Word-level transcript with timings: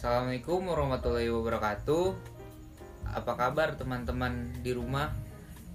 Assalamualaikum 0.00 0.64
warahmatullahi 0.64 1.28
wabarakatuh. 1.28 2.16
Apa 3.20 3.36
kabar 3.36 3.76
teman-teman 3.76 4.48
di 4.64 4.72
rumah? 4.72 5.12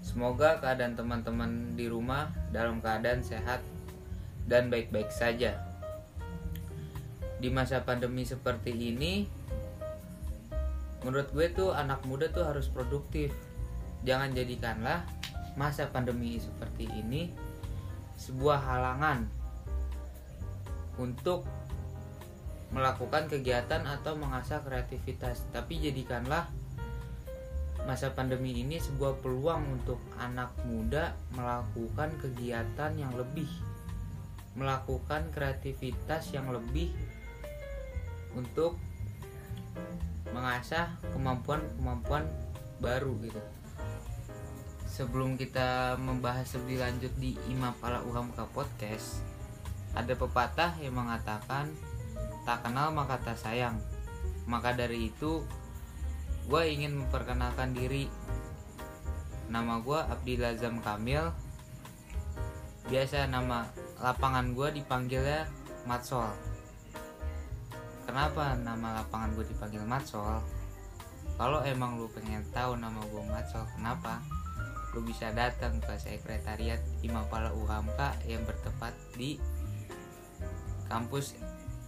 Semoga 0.01 0.57
keadaan 0.57 0.97
teman-teman 0.97 1.78
di 1.78 1.86
rumah 1.86 2.33
dalam 2.49 2.81
keadaan 2.81 3.21
sehat 3.21 3.61
dan 4.49 4.73
baik-baik 4.73 5.13
saja. 5.13 5.61
Di 7.38 7.53
masa 7.53 7.85
pandemi 7.85 8.25
seperti 8.25 8.73
ini, 8.73 9.30
menurut 11.05 11.30
gue 11.30 11.46
tuh 11.54 11.78
anak 11.78 12.02
muda 12.10 12.26
tuh 12.34 12.50
harus 12.50 12.66
produktif. 12.66 13.30
Jangan 14.10 14.34
jadikanlah 14.34 15.05
masa 15.54 15.86
pandemi 15.94 16.42
seperti 16.42 16.89
ini 16.98 17.30
sebuah 18.18 18.57
halangan 18.57 19.30
untuk 20.98 21.46
melakukan 22.76 23.32
kegiatan 23.32 23.88
atau 23.88 24.20
mengasah 24.20 24.60
kreativitas, 24.60 25.47
tapi 25.56 25.79
jadikanlah 25.79 26.52
masa 27.88 28.11
pandemi 28.11 28.52
ini 28.52 28.75
sebuah 28.83 29.24
peluang 29.24 29.79
untuk 29.79 30.02
anak 30.20 30.52
muda 30.68 31.16
melakukan 31.32 32.11
kegiatan 32.19 32.92
yang 33.00 33.16
lebih, 33.16 33.47
melakukan 34.59 35.31
kreativitas 35.31 36.36
yang 36.36 36.52
lebih 36.52 36.92
untuk 38.36 38.75
mengasah 40.36 41.00
kemampuan-kemampuan 41.16 42.28
baru 42.83 43.16
gitu. 43.23 43.39
Sebelum 44.92 45.39
kita 45.39 45.95
membahas 45.95 46.52
lebih 46.59 46.83
lanjut 46.83 47.14
di 47.23 47.39
Imapala 47.47 48.03
Uhamka 48.03 48.44
Podcast, 48.52 49.23
ada 49.95 50.11
pepatah 50.11 50.75
yang 50.83 51.00
mengatakan 51.00 51.72
tak 52.45 52.61
kenal 52.61 52.94
maka 52.94 53.17
tak 53.19 53.36
sayang. 53.36 53.81
Maka 54.45 54.78
dari 54.78 55.09
itu, 55.09 55.42
gue 56.45 56.61
ingin 56.69 56.94
memperkenalkan 57.02 57.73
diri. 57.73 58.05
Nama 59.49 59.81
gue 59.81 59.99
Abdi 59.99 60.38
Lazam 60.38 60.81
Kamil. 60.86 61.33
Biasa 62.86 63.25
nama 63.25 63.66
lapangan 63.97 64.53
gue 64.53 64.77
dipanggilnya 64.77 65.49
Matsol. 65.89 66.30
Kenapa 68.05 68.53
nama 68.53 69.02
lapangan 69.02 69.33
gue 69.33 69.45
dipanggil 69.49 69.81
Matsol? 69.81 70.45
Kalau 71.36 71.66
emang 71.66 71.97
lu 71.97 72.08
pengen 72.13 72.45
tahu 72.53 72.77
nama 72.77 73.02
gue 73.02 73.23
Matsol, 73.25 73.66
kenapa? 73.73 74.21
Lu 74.93 75.03
bisa 75.03 75.33
datang 75.33 75.81
ke 75.83 75.97
sekretariat 75.97 76.80
Imapala 77.02 77.52
Uhamka 77.52 78.16
yang 78.23 78.45
bertempat 78.45 78.93
di 79.17 79.41
kampus 80.88 81.36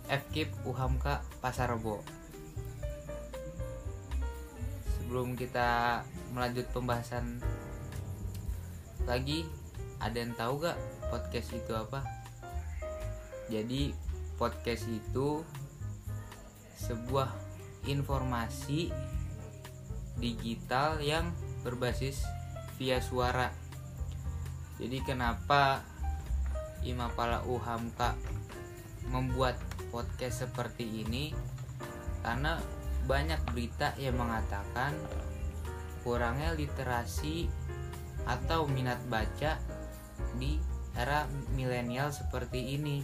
FKIP 0.08 0.64
Uhamka 0.64 1.20
Pasar 1.44 1.76
Rebo. 1.76 2.00
Sebelum 4.96 5.36
kita 5.36 6.02
melanjut 6.32 6.68
pembahasan 6.72 7.44
lagi, 9.08 9.48
ada 10.00 10.20
yang 10.20 10.36
tahu 10.36 10.64
gak 10.64 10.80
podcast 11.12 11.56
itu 11.56 11.72
apa? 11.76 12.04
Jadi 13.48 13.92
podcast 14.36 14.84
itu 14.88 15.44
sebuah 16.78 17.32
informasi 17.88 18.92
digital 20.20 21.00
yang 21.00 21.32
berbasis 21.64 22.24
via 22.76 23.00
suara. 23.00 23.52
Jadi 24.78 25.02
kenapa 25.04 25.82
Imapala 26.86 27.42
Uhamka 27.50 28.14
membuat 29.10 29.58
podcast 29.90 30.48
seperti 30.48 31.06
ini 31.06 31.32
karena 32.22 32.60
banyak 33.08 33.40
berita 33.56 33.96
yang 33.96 34.20
mengatakan 34.20 34.92
kurangnya 36.04 36.52
literasi 36.56 37.48
atau 38.28 38.68
minat 38.68 39.00
baca 39.08 39.56
di 40.36 40.60
era 40.98 41.30
milenial 41.56 42.12
seperti 42.12 42.76
ini. 42.76 43.00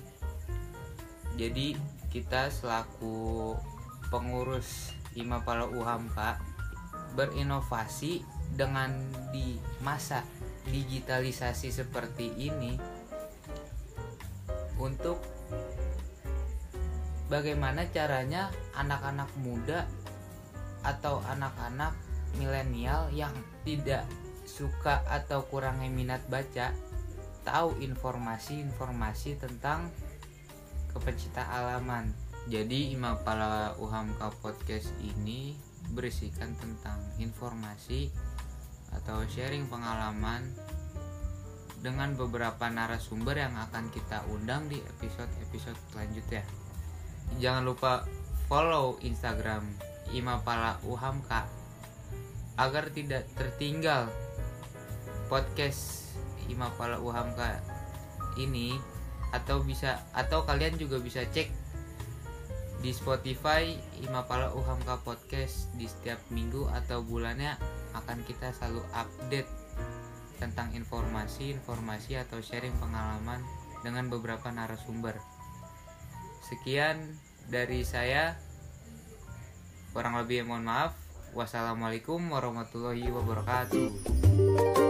Jadi 1.39 1.75
kita 2.11 2.51
selaku 2.51 3.55
pengurus 4.11 4.93
Imapala 5.13 5.69
Uhamka 5.69 6.41
berinovasi 7.13 8.25
dengan 8.53 8.93
di 9.29 9.57
masa 9.81 10.25
digitalisasi 10.69 11.69
seperti 11.69 12.33
ini 12.37 12.77
untuk 14.77 15.21
bagaimana 17.31 17.87
caranya 17.91 18.51
anak-anak 18.75 19.29
muda 19.39 19.87
atau 20.83 21.23
anak-anak 21.23 21.95
milenial 22.35 23.07
yang 23.13 23.31
tidak 23.63 24.03
suka 24.43 24.99
atau 25.07 25.47
kurangnya 25.47 25.87
minat 25.87 26.21
baca 26.27 26.75
tahu 27.47 27.79
informasi-informasi 27.79 29.39
tentang 29.39 29.91
kepecinta 30.91 31.43
alaman. 31.47 32.11
Jadi 32.51 32.91
Imapala 32.91 33.71
Uhamka 33.79 34.31
Podcast 34.43 34.91
ini 34.99 35.55
berisikan 35.95 36.51
tentang 36.59 36.99
informasi 37.19 38.11
atau 38.91 39.23
sharing 39.27 39.67
pengalaman 39.71 40.43
dengan 41.83 42.15
beberapa 42.15 42.71
narasumber 42.71 43.35
yang 43.35 43.55
akan 43.59 43.91
kita 43.91 44.23
undang 44.31 44.71
di 44.71 44.79
episode-episode 44.79 45.75
selanjutnya 45.91 46.43
jangan 47.37 47.63
lupa 47.65 48.07
follow 48.47 48.99
Instagram 49.01 49.65
Imapala 50.13 50.77
Uhamka 50.85 51.49
agar 52.59 52.93
tidak 52.93 53.25
tertinggal 53.33 54.13
podcast 55.31 56.13
Imapala 56.45 57.01
Uhamka 57.01 57.57
ini 58.37 58.77
atau 59.33 59.65
bisa 59.65 60.05
atau 60.13 60.45
kalian 60.45 60.77
juga 60.77 61.01
bisa 61.01 61.25
cek 61.25 61.49
di 62.83 62.91
Spotify 62.91 63.73
Imapala 64.03 64.51
Uhamka 64.53 64.99
Podcast 65.01 65.71
di 65.79 65.87
setiap 65.87 66.19
minggu 66.29 66.67
atau 66.67 66.99
bulannya 67.01 67.55
akan 67.95 68.21
kita 68.27 68.51
selalu 68.51 68.83
update 68.91 69.49
tentang 70.37 70.75
informasi-informasi 70.75 72.19
atau 72.19 72.43
sharing 72.43 72.75
pengalaman 72.83 73.39
dengan 73.87 74.11
beberapa 74.11 74.51
narasumber. 74.51 75.15
Sekian 76.43 76.99
dari 77.47 77.87
saya. 77.87 78.35
Kurang 79.95 80.19
lebih 80.19 80.43
mohon 80.43 80.67
maaf. 80.67 80.93
Wassalamualaikum 81.33 82.29
warahmatullahi 82.29 83.09
wabarakatuh. 83.09 84.82